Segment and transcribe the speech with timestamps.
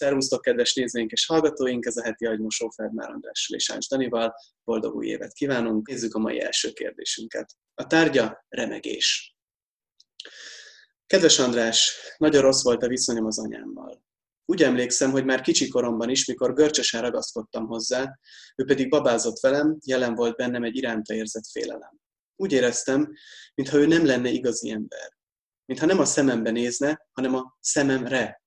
[0.00, 1.86] Szervusztok, kedves nézőink és hallgatóink!
[1.86, 4.34] Ez a heti agymosó Ferdmár Andrással és Ács Danival.
[4.64, 5.88] Boldog új évet kívánunk!
[5.88, 7.56] Nézzük a mai első kérdésünket.
[7.74, 9.36] A tárgya remegés.
[11.06, 14.04] Kedves András, nagyon rossz volt a viszonyom az anyámmal.
[14.44, 18.18] Úgy emlékszem, hogy már kicsi koromban is, mikor görcsösen ragaszkodtam hozzá,
[18.56, 22.00] ő pedig babázott velem, jelen volt bennem egy iránta érzett félelem.
[22.36, 23.12] Úgy éreztem,
[23.54, 25.18] mintha ő nem lenne igazi ember.
[25.64, 28.42] Mintha nem a szemembe nézne, hanem a szememre.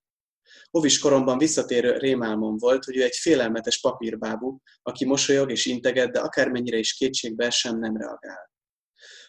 [0.76, 6.20] Ovis koromban visszatérő rémálmom volt, hogy ő egy félelmetes papírbábú, aki mosolyog és integet, de
[6.20, 8.50] akármennyire is kétségbe sem nem reagál.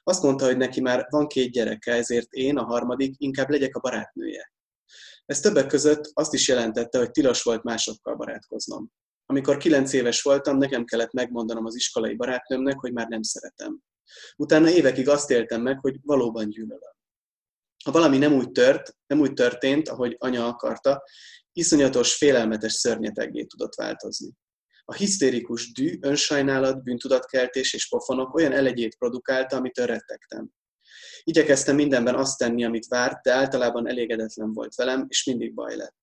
[0.03, 3.79] Azt mondta, hogy neki már van két gyereke, ezért én, a harmadik, inkább legyek a
[3.79, 4.53] barátnője.
[5.25, 8.91] Ez többek között azt is jelentette, hogy tilos volt másokkal barátkoznom.
[9.25, 13.79] Amikor kilenc éves voltam, nekem kellett megmondanom az iskolai barátnőmnek, hogy már nem szeretem.
[14.35, 16.94] Utána évekig azt éltem meg, hogy valóban gyűlölöm.
[17.85, 21.03] Ha valami nem úgy tört, nem úgy történt, ahogy anya akarta,
[21.51, 24.31] iszonyatos, félelmetes szörnyeteggé tudott változni.
[24.85, 30.49] A hisztérikus dű, önsajnálat, bűntudatkeltés és pofonok olyan elegyét produkálta, amitől rettegtem.
[31.23, 36.01] Igyekeztem mindenben azt tenni, amit várt, de általában elégedetlen volt velem, és mindig baj lett.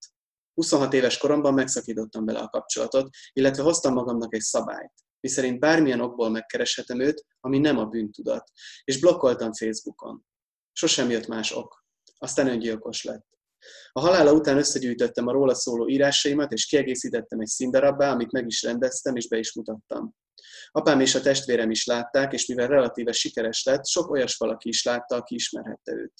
[0.54, 6.30] 26 éves koromban megszakítottam vele a kapcsolatot, illetve hoztam magamnak egy szabályt, miszerint bármilyen okból
[6.30, 8.50] megkereshetem őt, ami nem a bűntudat,
[8.84, 10.24] és blokkoltam Facebookon.
[10.72, 11.84] Sosem jött más ok.
[12.18, 13.26] Aztán öngyilkos lett.
[13.92, 18.62] A halála után összegyűjtöttem a róla szóló írásaimat, és kiegészítettem egy színdarabbá, amit meg is
[18.62, 20.14] rendeztem, és be is mutattam.
[20.70, 24.84] Apám és a testvérem is látták, és mivel relatíve sikeres lett, sok olyas valaki is
[24.84, 26.14] látta, aki ismerhette őt.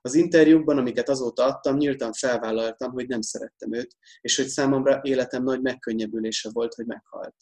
[0.00, 5.42] Az interjúkban, amiket azóta adtam, nyíltan felvállaltam, hogy nem szerettem őt, és hogy számomra életem
[5.42, 7.34] nagy megkönnyebbülése volt, hogy meghalt.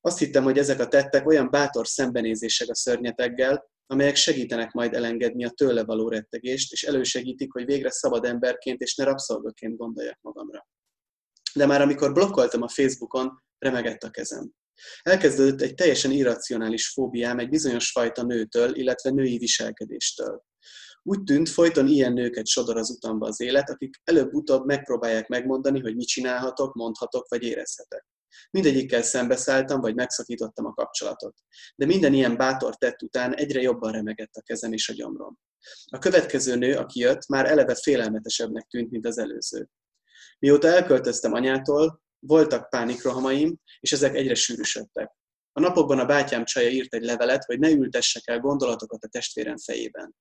[0.00, 5.44] Azt hittem, hogy ezek a tettek olyan bátor szembenézések a szörnyeteggel, amelyek segítenek majd elengedni
[5.44, 10.66] a tőle való rettegést, és elősegítik, hogy végre szabad emberként és ne rabszolgaként gondoljak magamra.
[11.54, 14.52] De már amikor blokkoltam a Facebookon, remegett a kezem.
[15.02, 20.42] Elkezdődött egy teljesen irracionális fóbiám egy bizonyos fajta nőtől, illetve női viselkedéstől.
[21.02, 25.96] Úgy tűnt, folyton ilyen nőket sodor az utamba az élet, akik előbb-utóbb megpróbálják megmondani, hogy
[25.96, 28.06] mit csinálhatok, mondhatok vagy érezhetek.
[28.50, 31.34] Mindegyikkel szembeszálltam, vagy megszakítottam a kapcsolatot.
[31.76, 35.38] De minden ilyen bátor tett után egyre jobban remegett a kezem és a gyomrom.
[35.84, 39.68] A következő nő, aki jött, már eleve félelmetesebbnek tűnt, mint az előző.
[40.38, 45.12] Mióta elköltöztem anyától, voltak pánikrohamaim, és ezek egyre sűrűsödtek.
[45.56, 49.56] A napokban a bátyám csaja írt egy levelet, hogy ne ültessek el gondolatokat a testvérem
[49.56, 50.14] fejében.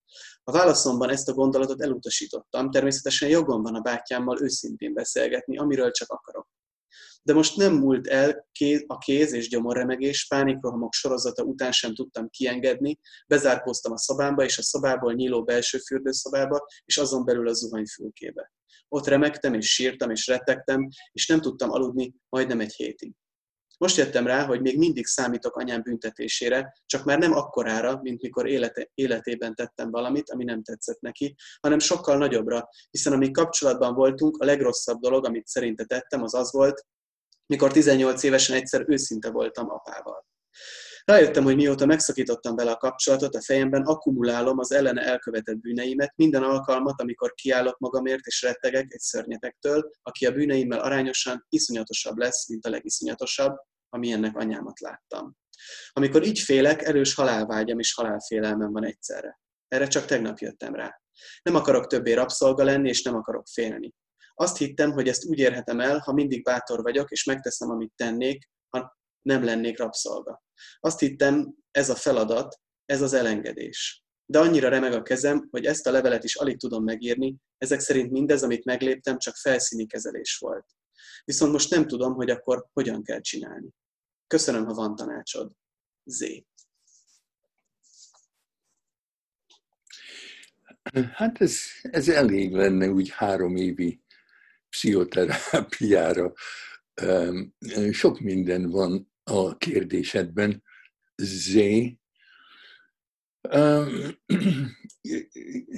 [0.43, 6.11] A válaszomban ezt a gondolatot elutasítottam, természetesen jogom van a bátyámmal őszintén beszélgetni, amiről csak
[6.11, 6.47] akarok
[7.23, 8.47] de most nem múlt el
[8.87, 14.61] a kéz és gyomorremegés, pánikrohamok sorozata után sem tudtam kiengedni, bezárkóztam a szobámba, és a
[14.61, 18.51] szobából nyíló belső fürdőszobába, és azon belül a zuhanyfülkébe.
[18.87, 23.13] Ott remegtem, és sírtam, és rettegtem, és nem tudtam aludni majdnem egy hétig.
[23.77, 28.47] Most jöttem rá, hogy még mindig számítok anyám büntetésére, csak már nem akkorára, mint mikor
[28.47, 34.37] élete, életében tettem valamit, ami nem tetszett neki, hanem sokkal nagyobbra, hiszen amíg kapcsolatban voltunk,
[34.37, 36.85] a legrosszabb dolog, amit szerinte tettem, az az volt,
[37.45, 40.25] mikor 18 évesen egyszer őszinte voltam apával.
[41.05, 46.43] Rájöttem, hogy mióta megszakítottam vele a kapcsolatot, a fejemben akkumulálom az ellene elkövetett bűneimet, minden
[46.43, 52.65] alkalmat, amikor kiállok magamért és rettegek egy szörnyetektől, aki a bűneimmel arányosan iszonyatosabb lesz, mint
[52.65, 53.55] a legiszonyatosabb,
[53.89, 55.37] ami ennek anyámat láttam.
[55.91, 59.39] Amikor így félek, erős halálvágyam és halálfélelmem van egyszerre.
[59.67, 61.01] Erre csak tegnap jöttem rá.
[61.41, 63.93] Nem akarok többé rabszolga lenni, és nem akarok félni.
[64.33, 68.49] Azt hittem, hogy ezt úgy érhetem el, ha mindig bátor vagyok, és megteszem, amit tennék,
[68.69, 70.43] ha nem lennék rabszolga.
[70.79, 74.03] Azt hittem, ez a feladat, ez az elengedés.
[74.25, 78.11] De annyira remeg a kezem, hogy ezt a levelet is alig tudom megírni, ezek szerint
[78.11, 80.65] mindez, amit megléptem, csak felszíni kezelés volt.
[81.25, 83.69] Viszont most nem tudom, hogy akkor hogyan kell csinálni.
[84.27, 85.51] Köszönöm, ha van tanácsod.
[86.03, 86.25] Z.
[91.13, 94.03] Hát ez, ez elég lenne úgy három évi
[94.73, 96.33] pszichoterápiára.
[97.91, 100.63] Sok minden van a kérdésedben.
[101.15, 101.57] Z.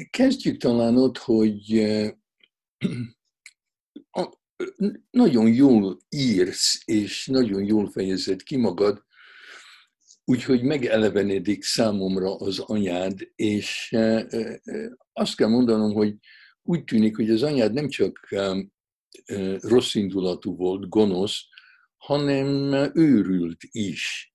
[0.09, 1.85] Kezdjük talán ott, hogy
[5.09, 9.05] nagyon jól írsz, és nagyon jól fejezed ki magad,
[10.25, 13.95] úgyhogy megelevenedik számomra az anyád, és
[15.13, 16.15] azt kell mondanom, hogy
[16.61, 18.29] úgy tűnik, hogy az anyád nem csak
[19.59, 21.41] rossz indulatú volt, gonosz,
[21.97, 24.33] hanem őrült is.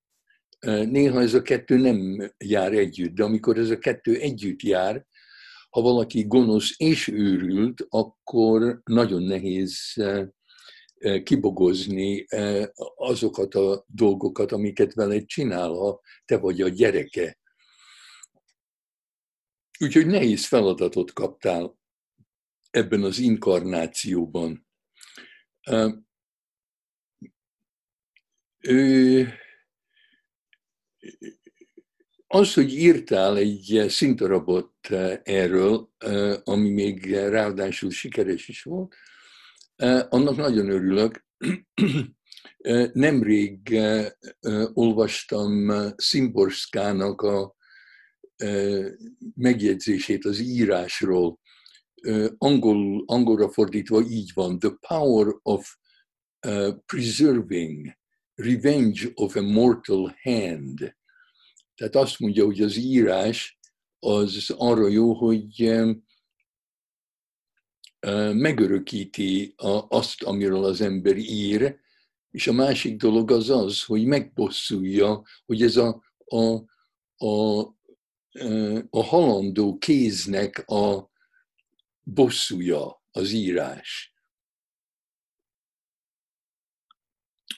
[0.67, 5.07] Néha ez a kettő nem jár együtt, de amikor ez a kettő együtt jár,
[5.71, 9.95] ha valaki gonosz és őrült, akkor nagyon nehéz
[11.23, 12.27] kibogozni
[12.97, 17.39] azokat a dolgokat, amiket vele csinál, ha te vagy a gyereke.
[19.79, 21.79] Úgyhogy nehéz feladatot kaptál
[22.71, 24.69] ebben az inkarnációban.
[28.61, 29.29] Ő,
[32.27, 34.75] az, hogy írtál egy szintarabot
[35.23, 35.91] erről,
[36.45, 38.95] ami még ráadásul sikeres is volt,
[40.09, 41.25] annak nagyon örülök.
[42.93, 43.79] Nemrég
[44.73, 47.57] olvastam Szimborskának a
[49.35, 51.40] megjegyzését az írásról.
[52.39, 54.59] Angol, angolra fordítva így van.
[54.59, 55.77] The power of
[56.87, 57.99] preserving
[58.35, 60.97] revenge of a mortal hand.
[61.75, 63.59] Tehát azt mondja, hogy az írás
[63.99, 65.73] az arra jó, hogy
[68.33, 69.55] megörökíti
[69.89, 71.79] azt, amiről az ember ír,
[72.31, 76.55] és a másik dolog az az, hogy megbosszulja, hogy ez a, a,
[77.27, 77.61] a,
[78.91, 81.10] a halandó kéznek a
[82.15, 84.15] bosszúja az írás.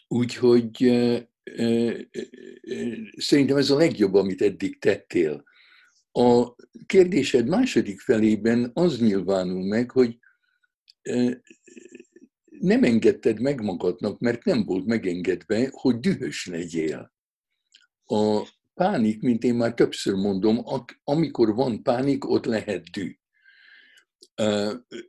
[0.09, 0.77] Úgyhogy
[3.17, 5.45] szerintem ez a legjobb, amit eddig tettél.
[6.13, 6.55] A
[6.87, 10.19] kérdésed második felében az nyilvánul meg, hogy
[12.45, 17.13] nem engedted meg magadnak, mert nem volt megengedve, hogy dühös legyél.
[18.05, 20.65] A pánik, mint én már többször mondom,
[21.05, 23.17] amikor van pánik, ott lehet dű.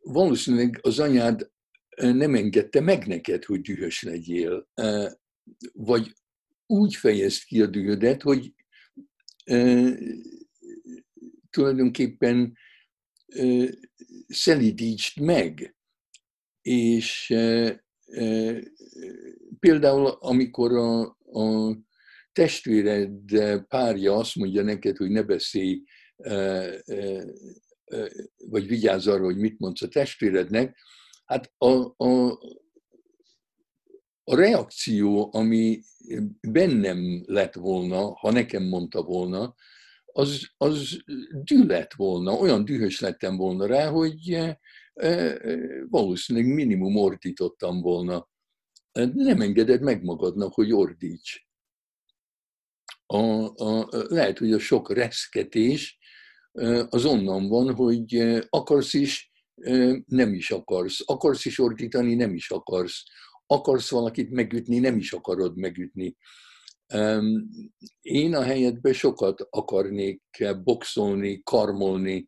[0.01, 1.51] Valószínűleg az anyád
[1.95, 4.69] nem engedte meg neked, hogy dühös legyél.
[5.73, 6.13] Vagy
[6.65, 8.53] úgy fejezd ki a dühödet, hogy
[11.49, 12.57] tulajdonképpen
[14.27, 15.75] szelidítsd meg.
[16.61, 17.33] És
[19.59, 21.01] például, amikor a,
[21.41, 21.77] a
[22.31, 23.19] testvéred
[23.67, 25.83] párja azt mondja neked, hogy ne beszélj,
[28.37, 30.77] vagy vigyázz arra, hogy mit mondsz a testvérednek,
[31.25, 32.39] hát a, a,
[34.23, 35.81] a reakció, ami
[36.41, 39.55] bennem lett volna, ha nekem mondta volna,
[40.05, 41.03] az, az
[41.43, 44.39] dű lett volna, olyan dühös lettem volna rá, hogy
[45.89, 48.29] valószínűleg minimum ordítottam volna.
[49.13, 51.47] Nem engeded meg magadnak, hogy ordíts.
[53.05, 55.97] A, a, lehet, hogy a sok reszketés
[56.89, 58.17] az onnan van, hogy
[58.49, 59.31] akarsz is,
[60.05, 60.99] nem is akarsz.
[61.05, 63.03] Akarsz is ordítani, nem is akarsz.
[63.45, 66.15] Akarsz valakit megütni, nem is akarod megütni.
[68.01, 70.21] Én a helyetben sokat akarnék
[70.63, 72.27] boxolni, karmolni,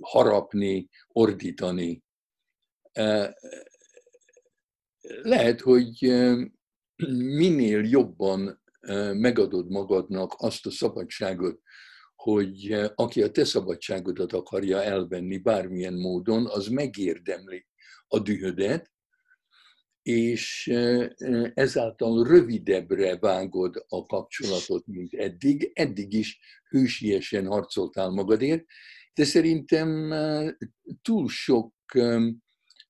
[0.00, 2.02] harapni, ordítani.
[5.22, 5.96] Lehet, hogy
[7.16, 8.62] minél jobban
[9.12, 11.60] megadod magadnak azt a szabadságot,
[12.18, 17.66] hogy aki a te szabadságodat akarja elvenni bármilyen módon, az megérdemli
[18.06, 18.92] a dühödet,
[20.02, 20.66] és
[21.54, 25.70] ezáltal rövidebbre vágod a kapcsolatot, mint eddig.
[25.74, 26.38] Eddig is
[26.68, 28.64] hősiesen harcoltál magadért,
[29.14, 30.14] de szerintem
[31.02, 31.74] túl sok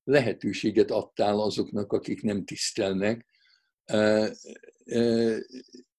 [0.05, 3.27] lehetőséget adtál azoknak, akik nem tisztelnek,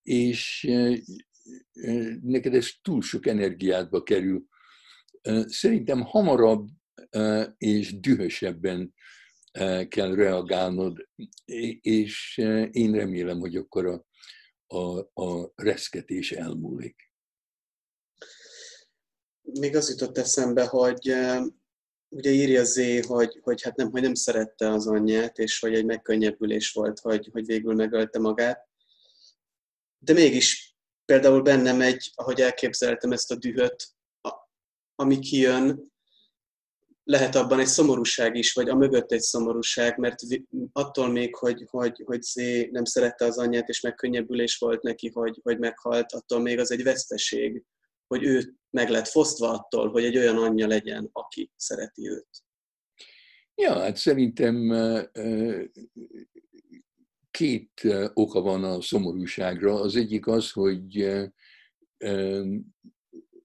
[0.03, 0.69] és
[2.59, 4.45] ez túl sok energiádba kerül.
[5.45, 6.67] Szerintem hamarabb
[7.57, 8.93] és dühösebben
[9.87, 11.07] kell reagálnod,
[11.81, 12.37] és
[12.71, 14.05] én remélem, hogy akkor a,
[14.75, 17.11] a, a reszketés elmúlik.
[19.41, 21.15] Még az jutott eszembe, hogy
[22.09, 25.85] ugye írja Zé, hogy, hogy hát nem, hogy nem szerette az anyját, és hogy egy
[25.85, 28.67] megkönnyebbülés volt, hogy, hogy végül megölte magát.
[29.97, 30.68] De mégis
[31.09, 33.87] például bennem egy, ahogy elképzeltem ezt a dühöt,
[34.95, 35.91] ami kijön,
[37.03, 40.15] lehet abban egy szomorúság is, vagy a mögött egy szomorúság, mert
[40.71, 45.39] attól még, hogy, hogy, hogy Zé nem szerette az anyját, és megkönnyebbülés volt neki, hogy,
[45.43, 47.63] hogy meghalt, attól még az egy veszteség,
[48.07, 52.43] hogy ő meg lett fosztva attól, hogy egy olyan anyja legyen, aki szereti őt.
[53.55, 54.55] Ja, hát szerintem
[57.31, 59.79] két oka van a szomorúságra.
[59.79, 61.09] Az egyik az, hogy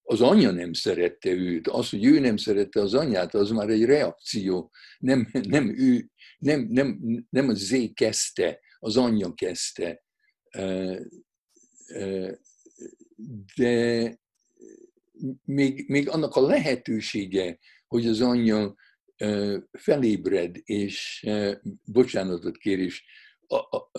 [0.02, 3.84] az anya nem szerette őt, az, hogy ő nem szerette az anyját, az már egy
[3.84, 4.70] reakció.
[4.98, 6.98] Nem, nem ő, nem, nem,
[7.30, 10.02] nem az zé kezdte, az anyja kezdte.
[13.56, 14.18] De
[15.44, 18.74] még, még annak a lehetősége, hogy az anyja
[19.72, 21.26] felébred, és
[21.84, 23.04] bocsánatot kér, és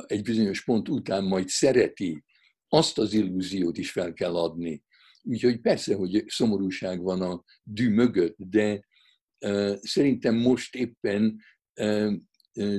[0.08, 2.24] egy bizonyos pont után majd szereti,
[2.68, 4.84] azt az illúziót is fel kell adni.
[5.22, 8.86] Úgyhogy persze, hogy szomorúság van a dű mögött, de
[9.82, 11.42] szerintem most éppen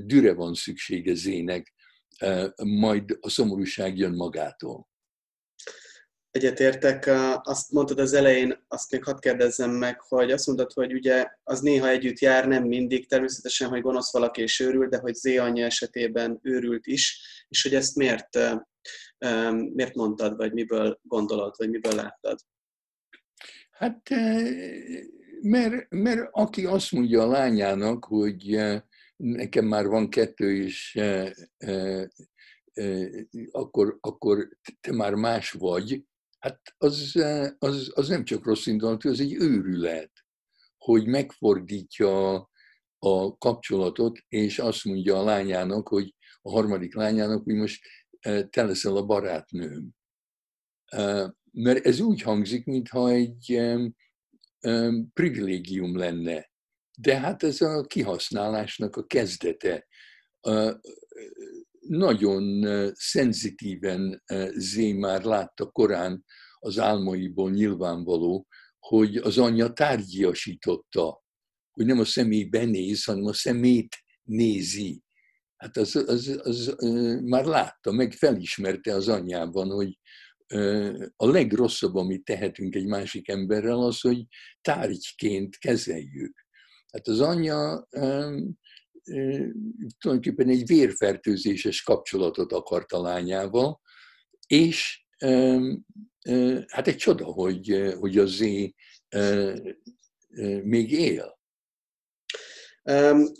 [0.04, 1.74] düre van szüksége zének,
[2.62, 4.88] majd a szomorúság jön magától.
[6.36, 7.10] Egyetértek,
[7.42, 11.60] azt mondtad az elején, azt még hadd kérdezzem meg, hogy azt mondtad, hogy ugye az
[11.60, 15.64] néha együtt jár, nem mindig, természetesen, hogy gonosz valaki és őrült, de hogy Zé anyja
[15.64, 18.38] esetében őrült is, és hogy ezt miért,
[19.74, 22.38] miért mondtad, vagy miből gondolod, vagy miből láttad?
[23.70, 24.08] Hát,
[25.42, 28.58] mert, mert aki azt mondja a lányának, hogy
[29.16, 31.00] nekem már van kettő, és
[33.50, 34.48] akkor, akkor
[34.80, 36.04] te már más vagy,
[36.46, 37.22] hát az,
[37.58, 40.12] az, az nem csak rossz indulatú, az egy őrület,
[40.78, 42.34] hogy megfordítja
[42.98, 47.86] a kapcsolatot, és azt mondja a lányának, hogy a harmadik lányának, hogy most
[48.50, 49.90] te leszel a barátnőm.
[51.52, 53.60] Mert ez úgy hangzik, mintha egy
[55.12, 56.50] privilégium lenne.
[56.98, 59.86] De hát ez a kihasználásnak a kezdete
[61.88, 62.64] nagyon
[62.94, 64.22] szenzitíven
[64.54, 66.24] Zé már látta korán
[66.58, 68.46] az álmaiból nyilvánvaló,
[68.78, 71.24] hogy az anyja tárgyiasította,
[71.70, 75.02] hogy nem a személybe néz, hanem a szemét nézi.
[75.56, 76.76] Hát az, az, az, az
[77.22, 79.98] már látta, meg felismerte az anyjában, hogy
[81.16, 84.26] a legrosszabb, amit tehetünk egy másik emberrel, az, hogy
[84.60, 86.46] tárgyként kezeljük.
[86.92, 87.88] Hát az anyja
[89.98, 93.80] tulajdonképpen egy vérfertőzéses kapcsolatot akart a lányával,
[94.46, 95.04] és
[96.66, 98.74] hát egy csoda, hogy, hogy az Zé
[100.62, 101.34] még él.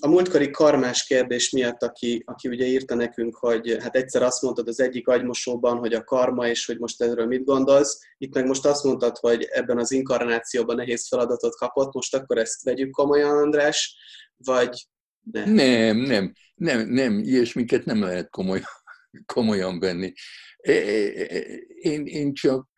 [0.00, 4.68] A múltkori karmás kérdés miatt, aki, aki ugye írta nekünk, hogy hát egyszer azt mondtad
[4.68, 8.66] az egyik agymosóban, hogy a karma, és hogy most erről mit gondolsz, itt meg most
[8.66, 13.96] azt mondtad, hogy ebben az inkarnációban nehéz feladatot kapott, most akkor ezt vegyük komolyan, András,
[14.36, 14.86] vagy
[15.32, 15.52] nem?
[15.52, 18.64] Nem, nem, nem, nem, ilyesmiket nem lehet komolyan,
[19.34, 20.12] komolyan venni.
[20.56, 22.68] E, e, e, én, én csak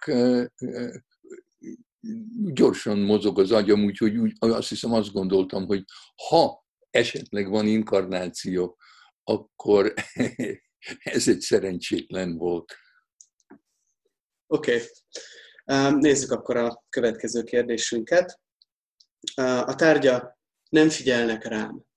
[2.52, 5.84] gyorsan mozog az agyam, úgyhogy úgy, azt hiszem azt gondoltam, hogy
[6.28, 8.78] ha esetleg van inkarnáció,
[9.24, 9.94] akkor
[11.14, 12.74] ez egy szerencsétlen volt.
[14.46, 14.82] Oké.
[15.64, 15.94] Okay.
[16.00, 18.40] Nézzük akkor a következő kérdésünket.
[19.64, 20.38] A tárgya
[20.68, 21.87] nem figyelnek rám.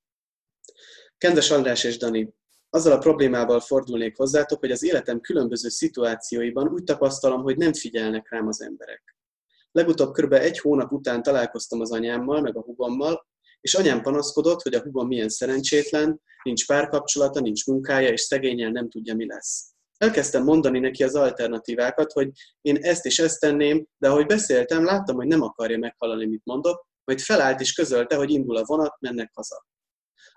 [1.22, 2.34] Kedves András és Dani,
[2.70, 8.30] azzal a problémával fordulnék hozzátok, hogy az életem különböző szituációiban úgy tapasztalom, hogy nem figyelnek
[8.30, 9.16] rám az emberek.
[9.72, 10.34] Legutóbb kb.
[10.34, 13.28] egy hónap után találkoztam az anyámmal, meg a hugommal,
[13.60, 18.90] és anyám panaszkodott, hogy a hugom milyen szerencsétlen, nincs párkapcsolata, nincs munkája, és szegényen nem
[18.90, 19.74] tudja, mi lesz.
[19.98, 22.30] Elkezdtem mondani neki az alternatívákat, hogy
[22.62, 26.88] én ezt és ezt tenném, de ahogy beszéltem, láttam, hogy nem akarja meghallani, mit mondok,
[27.04, 29.66] majd felállt és közölte, hogy indul a vonat, mennek haza.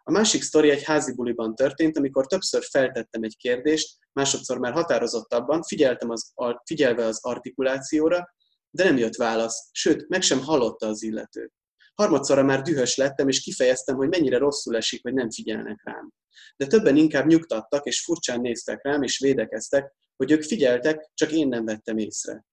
[0.07, 5.63] A másik sztori egy házi buliban történt, amikor többször feltettem egy kérdést, másodszor már határozottabban,
[5.63, 6.33] figyeltem az,
[6.65, 8.35] figyelve az artikulációra,
[8.71, 11.53] de nem jött válasz, sőt, meg sem hallotta az illető.
[11.95, 16.13] Harmadszorra már dühös lettem, és kifejeztem, hogy mennyire rosszul esik, hogy nem figyelnek rám.
[16.57, 21.49] De többen inkább nyugtattak, és furcsán néztek rám, és védekeztek, hogy ők figyeltek, csak én
[21.49, 22.45] nem vettem észre.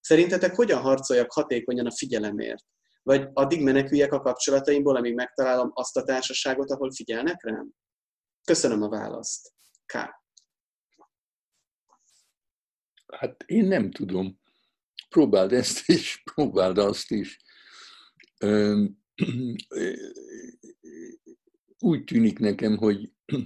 [0.00, 2.64] Szerintetek hogyan harcoljak hatékonyan a figyelemért?
[3.04, 7.70] Vagy addig meneküljek a kapcsolataimból, amíg megtalálom azt a társaságot, ahol figyelnek rám?
[8.44, 9.52] Köszönöm a választ.
[9.86, 9.92] K.
[13.06, 14.38] Hát én nem tudom
[15.08, 17.38] próbáld ezt is, próbáld azt is.
[21.78, 23.12] Úgy tűnik nekem, hogy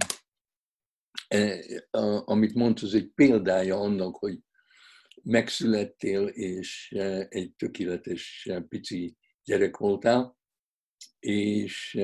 [1.27, 1.63] e,
[2.25, 4.39] amit mondsz, az egy példája annak, hogy
[5.23, 9.17] megszülettél, és e, egy tökéletes pici
[9.49, 10.37] gyerek voltál,
[11.19, 11.95] és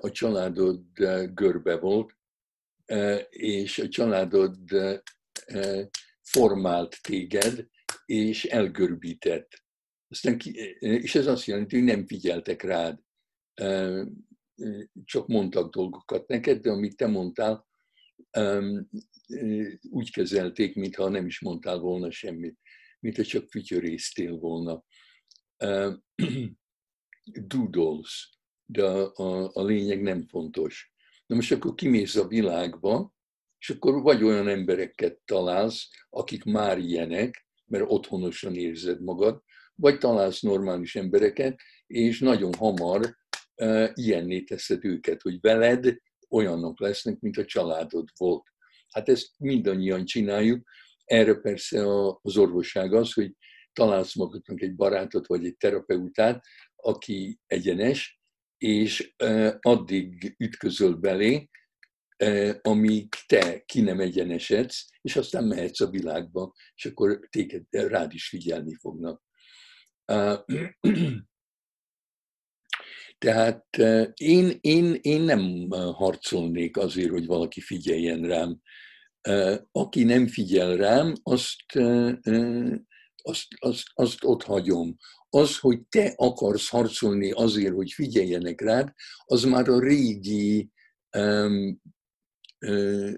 [0.00, 0.82] a családod
[1.34, 2.16] görbe volt,
[3.28, 4.58] és a családod
[6.22, 7.66] formált téged,
[8.04, 9.62] és elgörbített.
[10.08, 12.98] Aztán ki, és ez azt jelenti, hogy nem figyeltek rád,
[15.04, 17.66] csak mondtak dolgokat neked, de amit te mondtál,
[19.90, 22.58] úgy kezelték, mintha nem is mondtál volna semmit,
[23.00, 24.84] mintha csak fütyörésztél volna.
[27.32, 30.92] Doodles, de a, a, lényeg nem fontos.
[31.26, 33.14] Na most akkor kimész a világba,
[33.58, 39.42] és akkor vagy olyan embereket találsz, akik már ilyenek, mert otthonosan érzed magad,
[39.74, 43.16] vagy találsz normális embereket, és nagyon hamar
[43.94, 45.96] ilyenné teszed őket, hogy veled
[46.28, 48.44] olyanok lesznek, mint a családod volt.
[48.88, 50.68] Hát ezt mindannyian csináljuk.
[51.04, 51.84] Erre persze
[52.22, 53.32] az orvosság az, hogy
[53.72, 56.44] találsz magadnak egy barátot vagy egy terapeutát,
[56.82, 58.20] aki egyenes,
[58.58, 59.14] és
[59.60, 61.48] addig ütközöl belé,
[62.60, 68.28] amíg te ki nem egyenesedsz, és aztán mehetsz a világba, és akkor téged rád is
[68.28, 69.22] figyelni fognak.
[73.18, 73.66] Tehát
[74.14, 78.60] én, én, én nem harcolnék azért, hogy valaki figyeljen rám.
[79.72, 81.72] Aki nem figyel rám, azt,
[83.22, 84.96] azt, azt, azt ott hagyom.
[85.30, 88.92] Az, hogy te akarsz harcolni azért, hogy figyeljenek rád,
[89.24, 90.70] az már a régi
[91.16, 91.80] um,
[92.66, 93.14] uh,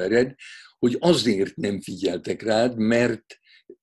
[0.00, 0.34] ered,
[0.78, 3.24] hogy azért nem figyeltek rád, mert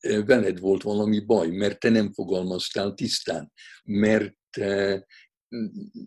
[0.01, 3.51] veled volt valami baj, mert te nem fogalmaztál tisztán,
[3.84, 4.38] mert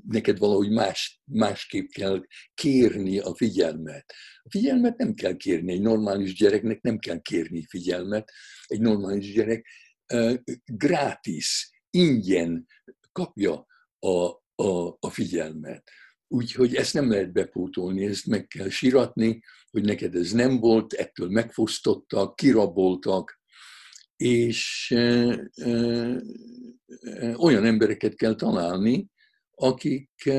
[0.08, 2.22] neked valahogy más, másképp kell
[2.54, 4.14] kérni a figyelmet.
[4.42, 8.30] A figyelmet nem kell kérni, egy normális gyereknek nem kell kérni figyelmet.
[8.66, 9.66] Egy normális gyerek
[10.12, 10.34] uh,
[10.64, 12.66] gratis, ingyen
[13.12, 13.66] kapja
[13.98, 15.90] a, a, a figyelmet.
[16.28, 21.28] Úgyhogy ezt nem lehet bepótolni, ezt meg kell siratni, hogy neked ez nem volt, ettől
[21.28, 23.40] megfosztottak, kiraboltak,
[24.16, 24.94] és
[27.36, 29.08] olyan embereket kell találni,
[29.54, 30.30] akik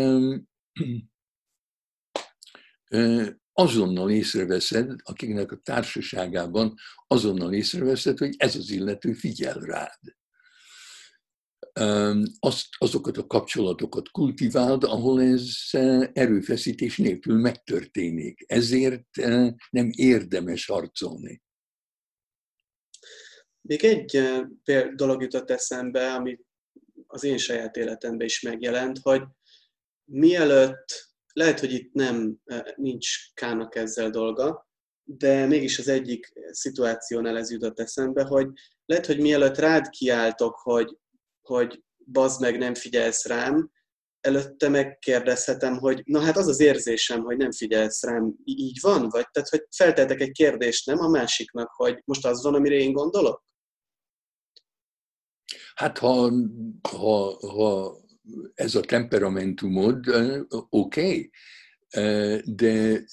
[3.53, 6.75] azonnal észreveszed, akiknek a társaságában
[7.07, 10.00] azonnal észreveszed, hogy ez az illető figyel rád.
[12.39, 15.57] Azt, azokat a kapcsolatokat kultiváld, ahol ez
[16.13, 18.43] erőfeszítés nélkül megtörténik.
[18.48, 19.15] Ezért
[19.69, 21.43] nem érdemes harcolni.
[23.62, 24.22] Még egy
[24.95, 26.39] dolog jutott eszembe, ami
[27.15, 29.22] az én saját életemben is megjelent, hogy
[30.12, 32.38] mielőtt, lehet, hogy itt nem,
[32.75, 34.67] nincs Kának ezzel dolga,
[35.04, 38.47] de mégis az egyik szituációnál ez jutott eszembe, hogy
[38.86, 40.97] lehet, hogy mielőtt rád kiáltok, hogy,
[41.41, 43.71] hogy bazd meg, nem figyelsz rám,
[44.21, 49.10] előtte megkérdezhetem, hogy na hát az az érzésem, hogy nem figyelsz rám, így van?
[49.10, 52.91] Vagy tehát, hogy felteltek egy kérdést, nem a másiknak, hogy most az van, amire én
[52.91, 53.43] gondolok?
[55.76, 56.32] Hát ha,
[56.82, 57.98] ha, ha
[58.54, 60.08] ez a temperamentumod,
[60.70, 61.32] oké, okay.
[62.46, 63.06] de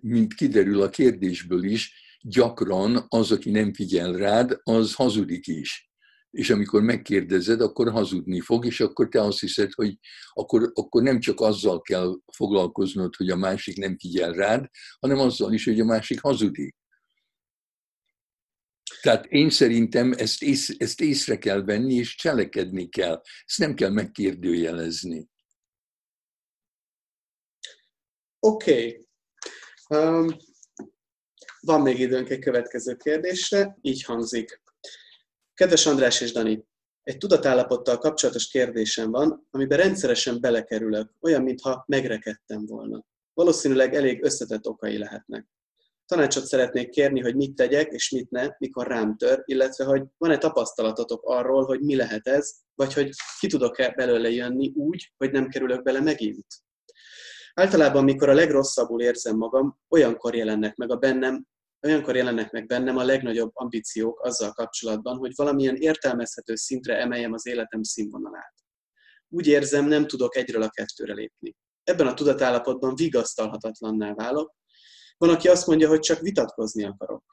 [0.00, 5.92] mint kiderül a kérdésből is, gyakran az, aki nem figyel rád, az hazudik is.
[6.30, 9.98] És amikor megkérdezed, akkor hazudni fog, és akkor te azt hiszed, hogy
[10.32, 14.66] akkor, akkor nem csak azzal kell foglalkoznod, hogy a másik nem figyel rád,
[15.00, 16.76] hanem azzal is, hogy a másik hazudik.
[19.04, 23.22] Tehát én szerintem ezt, ész, ezt észre kell venni, és cselekedni kell.
[23.46, 25.28] Ezt nem kell megkérdőjelezni.
[28.38, 29.06] Oké.
[29.88, 30.00] Okay.
[30.00, 30.36] Um,
[31.60, 34.62] van még időnk egy következő kérdésre, így hangzik.
[35.54, 36.66] Kedves András és Dani,
[37.02, 43.04] egy tudatállapottal kapcsolatos kérdésem van, amiben rendszeresen belekerülök, olyan, mintha megrekedtem volna.
[43.34, 45.46] Valószínűleg elég összetett okai lehetnek.
[46.06, 50.38] Tanácsot szeretnék kérni, hogy mit tegyek és mit ne, mikor rám tör, illetve hogy van-e
[50.38, 55.48] tapasztalatotok arról, hogy mi lehet ez, vagy hogy ki tudok-e belőle jönni úgy, hogy nem
[55.48, 56.46] kerülök bele megint.
[57.54, 61.46] Általában, mikor a legrosszabbul érzem magam, olyankor jelennek meg a bennem,
[61.86, 67.46] olyankor jelennek meg bennem a legnagyobb ambíciók azzal kapcsolatban, hogy valamilyen értelmezhető szintre emeljem az
[67.46, 68.54] életem színvonalát.
[69.28, 71.56] Úgy érzem, nem tudok egyről a kettőre lépni.
[71.84, 74.54] Ebben a tudatállapotban vigasztalhatatlanná válok,
[75.16, 77.24] van, aki azt mondja, hogy csak vitatkozni akarok.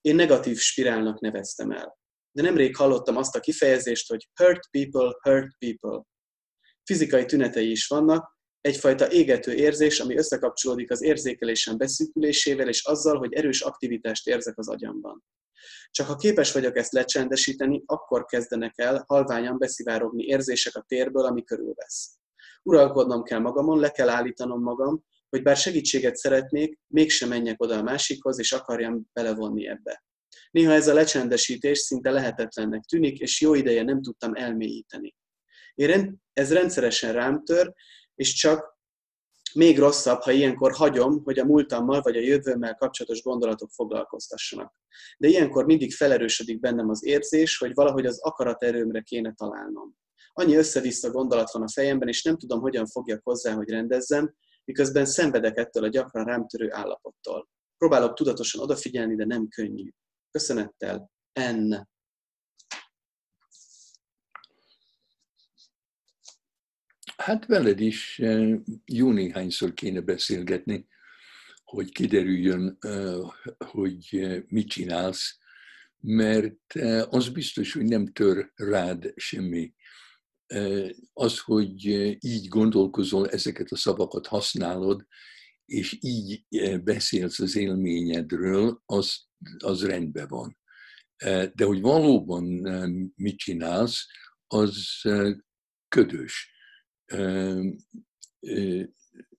[0.00, 1.98] Én negatív spirálnak neveztem el.
[2.32, 6.02] De nemrég hallottam azt a kifejezést, hogy hurt people, hurt people.
[6.84, 13.32] Fizikai tünetei is vannak, egyfajta égető érzés, ami összekapcsolódik az érzékelésem beszűkülésével és azzal, hogy
[13.32, 15.24] erős aktivitást érzek az agyamban.
[15.90, 21.44] Csak ha képes vagyok ezt lecsendesíteni, akkor kezdenek el halványan beszivárogni érzések a térből, ami
[21.44, 22.18] körülvesz.
[22.62, 25.04] Uralkodnom kell magamon, le kell állítanom magam,
[25.36, 30.04] hogy bár segítséget szeretnék, mégsem menjek oda a másikhoz, és akarjam belevonni ebbe.
[30.50, 35.14] Néha ez a lecsendesítés szinte lehetetlennek tűnik, és jó ideje nem tudtam elmélyíteni.
[35.74, 37.72] Én ez rendszeresen rám tör,
[38.14, 38.74] és csak
[39.54, 44.74] még rosszabb, ha ilyenkor hagyom, hogy a múltammal vagy a jövőmmel kapcsolatos gondolatok foglalkoztassanak.
[45.18, 49.96] De ilyenkor mindig felerősödik bennem az érzés, hogy valahogy az akaraterőmre kéne találnom.
[50.32, 54.34] Annyi össze-vissza gondolat van a fejemben, és nem tudom, hogyan fogjak hozzá, hogy rendezzem,
[54.66, 57.48] miközben szenvedek ettől a gyakran rám törő állapottól.
[57.78, 59.90] Próbálok tudatosan odafigyelni, de nem könnyű.
[60.30, 61.74] Köszönettel, N.
[67.16, 68.22] Hát veled is
[68.84, 70.86] jó néhányszor kéne beszélgetni,
[71.64, 72.78] hogy kiderüljön,
[73.58, 75.38] hogy mit csinálsz,
[76.00, 76.74] mert
[77.08, 79.74] az biztos, hogy nem tör rád semmi.
[81.12, 81.84] Az, hogy
[82.20, 85.06] így gondolkozol, ezeket a szavakat használod,
[85.64, 86.44] és így
[86.82, 89.26] beszélsz az élményedről, az,
[89.58, 90.58] az rendben van.
[91.54, 92.44] De hogy valóban
[93.14, 94.06] mit csinálsz,
[94.46, 95.02] az
[95.88, 96.50] ködös.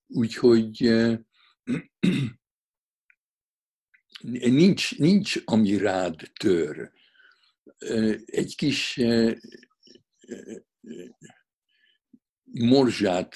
[0.07, 0.77] Úgyhogy
[4.49, 6.91] nincs, nincs, ami rád tör.
[8.25, 8.99] Egy kis
[12.43, 13.35] morzsát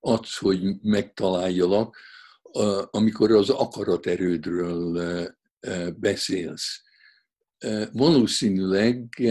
[0.00, 1.96] adsz, hogy megtaláljalak,
[2.90, 5.28] amikor az akaraterődről
[5.96, 6.82] beszélsz.
[7.92, 9.22] Valószínűleg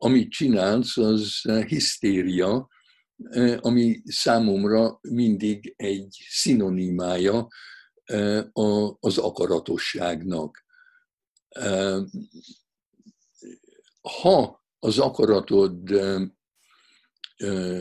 [0.00, 2.68] amit csinálsz, az hisztéria,
[3.56, 7.48] ami számomra mindig egy szinonimája
[9.00, 10.64] az akaratosságnak.
[14.20, 16.00] Ha az akaratod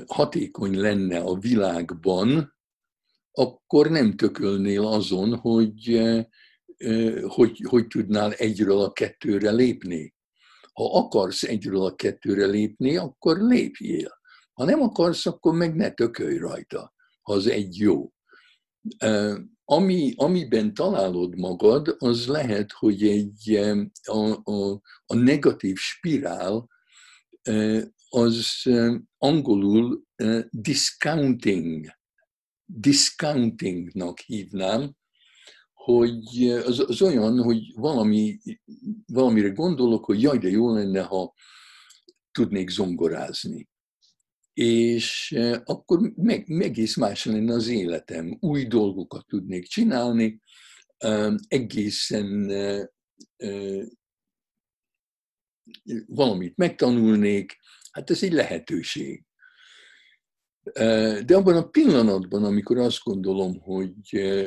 [0.08, 2.56] hatékony lenne a világban,
[3.32, 6.02] akkor nem tökölnél azon, hogy
[7.28, 10.16] hogy, hogy tudnál egyről a kettőre lépni.
[10.74, 14.20] Ha akarsz egyről a kettőre lépni, akkor lépjél.
[14.54, 18.12] Ha nem akarsz, akkor meg ne tökölj rajta, ha az egy jó.
[19.66, 23.56] Ami, amiben találod magad, az lehet, hogy egy
[24.04, 26.68] a, a, a negatív spirál
[28.10, 28.64] az
[29.18, 30.04] angolul
[30.50, 31.88] discounting,
[32.66, 34.96] discountingnak hívnám,
[35.74, 38.40] hogy az, az olyan, hogy valami,
[39.06, 41.34] valamire gondolok, hogy jaj, de jó lenne, ha
[42.32, 43.70] tudnék zongorázni.
[44.54, 48.38] És akkor meg, egész más lenne az életem.
[48.40, 50.42] Új dolgokat tudnék csinálni,
[51.48, 52.52] egészen
[56.08, 57.58] valamit megtanulnék,
[57.92, 59.26] hát ez egy lehetőség.
[61.26, 63.94] De abban a pillanatban, amikor azt gondolom, hogy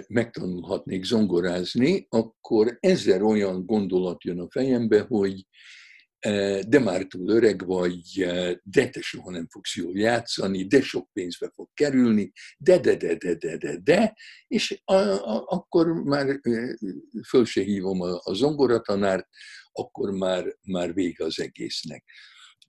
[0.09, 5.47] megtanulhatnék zongorázni, akkor ezer olyan gondolat jön a fejembe, hogy
[6.69, 8.27] de már túl öreg vagy,
[8.63, 13.15] de te soha nem fogsz jól játszani, de sok pénzbe fog kerülni, de, de, de,
[13.15, 16.41] de, de, de, de, és a, a, akkor már
[17.29, 19.29] föl se hívom a, a zongoratanárt,
[19.73, 22.05] akkor már, már vége az egésznek.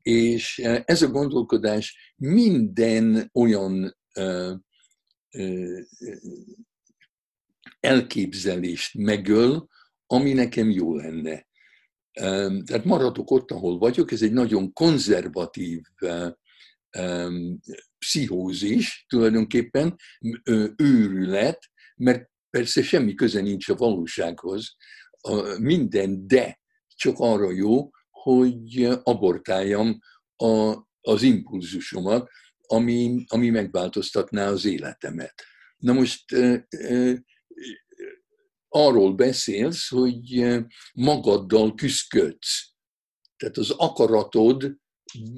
[0.02, 4.52] És eh, ez a gondolkodás minden olyan eh,
[5.30, 5.80] eh,
[7.80, 9.68] elképzelést megöl,
[10.06, 11.50] ami nekem jó lenne.
[12.64, 15.82] Tehát maradok ott, ahol vagyok, ez egy nagyon konzervatív
[17.98, 19.96] pszichózis tulajdonképpen,
[20.76, 21.60] őrület,
[21.96, 24.76] mert persze semmi köze nincs a valósághoz,
[25.60, 26.61] minden de
[27.02, 30.00] csak arra jó, hogy abortáljam
[30.36, 32.30] a, az impulzusomat,
[32.68, 35.34] ami, ami megváltoztatná az életemet.
[35.78, 36.26] Na most
[38.68, 40.48] arról beszélsz, hogy
[40.94, 42.74] magaddal küzdködsz.
[43.38, 44.76] Tehát az akaratod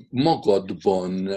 [0.09, 1.29] magadban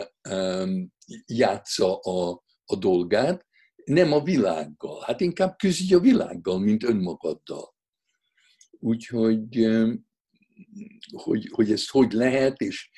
[1.26, 3.46] játsza a, a dolgát,
[3.84, 5.02] nem a világgal.
[5.04, 7.74] Hát inkább küzdj a világgal, mint önmagaddal.
[8.78, 9.68] Úgyhogy
[11.12, 12.90] hogy, hogy ezt hogy lehet, és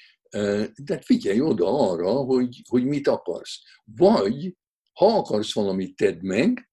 [0.77, 3.61] de figyelj oda arra, hogy, hogy mit akarsz.
[3.85, 4.57] Vagy,
[4.93, 6.71] ha akarsz valamit, tedd meg,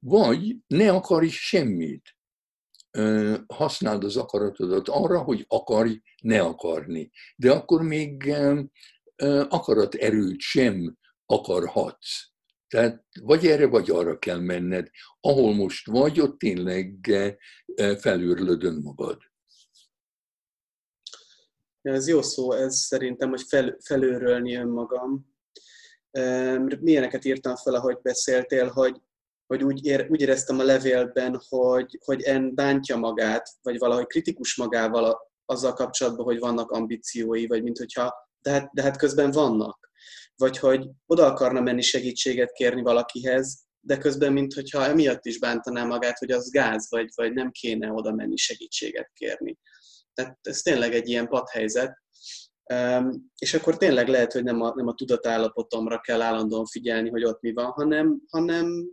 [0.00, 2.16] vagy ne akarj semmit.
[3.46, 7.10] Használd az akaratodat arra, hogy akarj, ne akarni.
[7.36, 8.32] De akkor még
[9.48, 12.32] akarat erőt sem akarhatsz.
[12.68, 14.88] Tehát vagy erre, vagy arra kell menned.
[15.20, 17.10] Ahol most vagy, ott tényleg
[17.98, 19.22] felőrlöd önmagad.
[21.84, 25.34] Ez jó szó, ez szerintem, hogy fel, felőrölni önmagam.
[26.80, 29.00] Milyeneket írtam fel, ahogy beszéltél, hogy,
[29.46, 34.56] hogy úgy, ér, úgy éreztem a levélben, hogy, hogy en bántja magát, vagy valahogy kritikus
[34.56, 39.90] magával azzal kapcsolatban, hogy vannak ambíciói, vagy mint hogyha, de hát, de hát közben vannak.
[40.36, 45.84] Vagy hogy oda akarna menni segítséget kérni valakihez, de közben, mint hogyha emiatt is bántaná
[45.84, 49.58] magát, hogy az gáz, vagy, vagy nem kéne oda menni segítséget kérni.
[50.14, 52.02] Tehát ez tényleg egy ilyen padhelyzet.
[53.38, 57.40] És akkor tényleg lehet, hogy nem a, nem a tudatállapotomra kell állandóan figyelni, hogy ott
[57.40, 58.90] mi van, hanem, hanem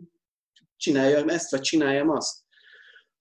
[0.76, 2.40] csináljam ezt, vagy csináljam azt.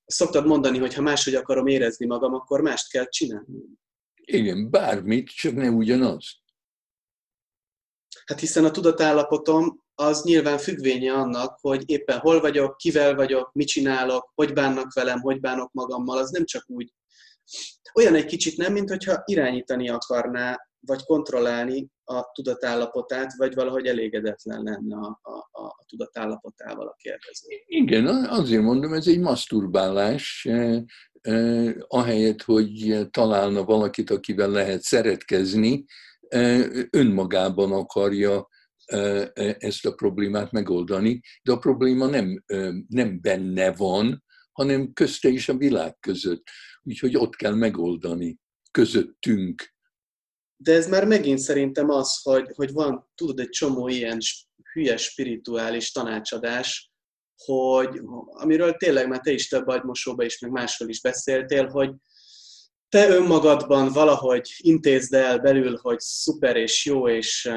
[0.06, 3.64] Szoktad mondani, hogy ha máshogy akarom érezni magam, akkor mást kell csinálni.
[4.16, 6.40] Igen, bármit, csak ne ugyanaz.
[8.26, 13.68] Hát hiszen a tudatállapotom az nyilván függvénye annak, hogy éppen hol vagyok, kivel vagyok, mit
[13.68, 16.94] csinálok, hogy bánnak velem, hogy bánok magammal, az nem csak úgy.
[17.94, 24.64] Olyan egy kicsit nem, mint hogyha irányítani akarná, vagy kontrollálni a tudatállapotát, vagy valahogy elégedetlen
[24.64, 27.48] lenne a, a, a tudatállapotával a kérdező.
[27.66, 30.82] Igen, azért mondom, ez egy maszturbálás, eh,
[31.22, 35.86] eh, ahelyett, hogy találna valakit, akivel lehet szeretkezni,
[36.28, 38.50] eh, önmagában akarja
[39.58, 42.44] ezt a problémát megoldani, de a probléma nem,
[42.88, 46.44] nem benne van, hanem közte is a világ között.
[46.84, 48.40] Úgyhogy ott kell megoldani
[48.72, 49.76] közöttünk.
[50.56, 54.18] De ez már megint szerintem az, hogy, hogy van, tudod, egy csomó ilyen
[54.74, 56.92] hülye spirituális tanácsadás,
[57.36, 61.94] hogy amiről tényleg már te is több agymosóba is, meg másról is beszéltél, hogy
[62.92, 67.52] te önmagadban valahogy intézd el belül, hogy szuper és jó, és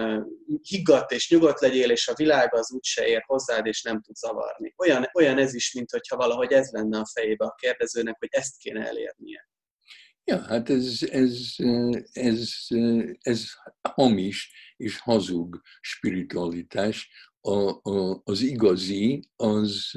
[0.63, 4.75] higgadt és nyugodt legyél, és a világ az úgyse ér hozzád, és nem tud zavarni.
[4.77, 8.57] Olyan, olyan ez is, mint hogyha valahogy ez lenne a fejébe a kérdezőnek, hogy ezt
[8.59, 9.49] kéne elérnie.
[10.25, 11.55] Ja, hát ez, ez,
[12.13, 12.51] ez,
[13.21, 13.45] ez
[13.95, 17.11] hamis és hazug spiritualitás.
[17.41, 19.91] A, a, az igazi, az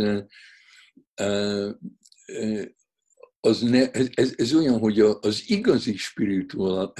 [3.48, 6.94] az ne, ez, ez olyan, hogy az igazi spirituál,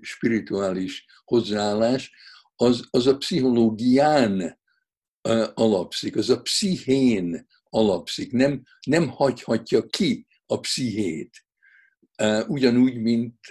[0.00, 2.12] spirituális hozzáállás
[2.56, 4.58] az, az a pszichológián
[5.54, 11.44] alapszik, az a pszichén alapszik, nem, nem hagyhatja ki a pszichét.
[12.46, 13.46] Ugyanúgy, mint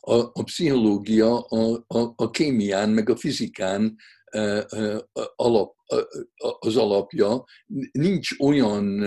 [0.00, 3.96] a, a pszichológia a, a, a kémián, meg a fizikán
[5.36, 5.74] alap,
[6.58, 7.44] az alapja.
[7.92, 9.04] Nincs olyan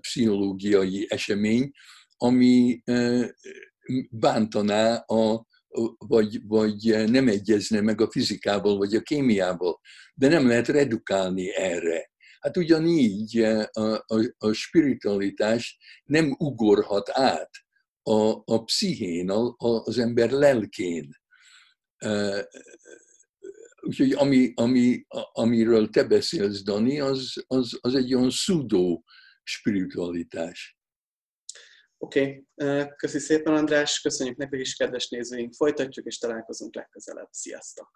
[0.00, 1.70] pszichológiai esemény,
[2.16, 2.82] ami
[4.10, 5.46] bántaná a,
[5.98, 9.80] vagy, vagy nem egyezne meg a fizikával, vagy a kémiával.
[10.14, 12.10] De nem lehet redukálni erre.
[12.40, 17.50] Hát ugyanígy a, a, a spiritualitás nem ugorhat át
[18.02, 21.10] a, a pszichén, a, az ember lelkén.
[23.80, 29.04] Úgyhogy ami, ami, amiről te beszélsz, Dani, az, az, az egy olyan szudó
[29.46, 30.78] spiritualitás.
[31.98, 32.88] Oké, okay.
[32.96, 37.28] köszi szépen András, köszönjük nektek is, kedves nézőink, folytatjuk és találkozunk legközelebb.
[37.30, 37.90] Sziasztok!